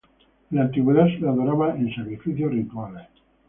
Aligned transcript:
En 0.49 0.57
la 0.57 0.63
antigüedad 0.63 1.05
se 1.09 1.19
le 1.19 1.27
adoraba 1.29 1.75
en 1.77 1.93
sacrificios 1.93 2.49
rituales. 2.51 3.05